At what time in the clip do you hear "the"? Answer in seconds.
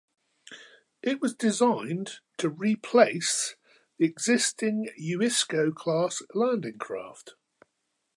3.99-4.05